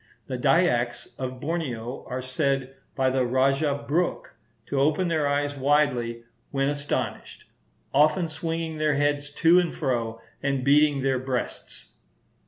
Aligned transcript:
The 0.25 0.35
Dyaks 0.39 1.09
of 1.19 1.39
Borneo 1.39 2.03
are 2.07 2.23
said 2.23 2.73
by 2.95 3.11
the 3.11 3.23
Rajah 3.23 3.85
Brooke 3.87 4.33
to 4.65 4.79
open 4.81 5.09
their 5.09 5.27
eyes 5.27 5.55
widely, 5.55 6.23
when 6.49 6.69
astonished, 6.69 7.45
often 7.93 8.27
swinging 8.27 8.79
their 8.79 8.95
heads 8.95 9.29
to 9.29 9.59
and 9.59 9.71
fro, 9.71 10.19
and 10.41 10.63
beating 10.63 11.01
their 11.03 11.19
breasts. 11.19 11.89